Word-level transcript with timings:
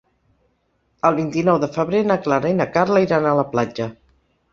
El 1.09 1.17
vint-i-nou 1.19 1.59
de 1.63 1.69
febrer 1.75 2.01
na 2.11 2.17
Clara 2.23 2.53
i 2.53 2.55
na 2.61 2.67
Carla 2.79 3.03
iran 3.05 3.29
a 3.29 3.35
la 3.41 3.45
platja. 3.53 3.89